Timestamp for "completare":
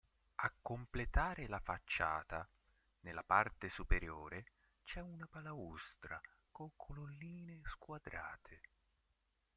0.63-1.45